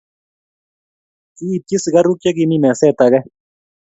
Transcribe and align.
Kiityi 1.35 1.77
sikaruk 1.83 2.17
che 2.21 2.29
kimi 2.37 2.57
meset 2.63 2.99
age 3.05 3.19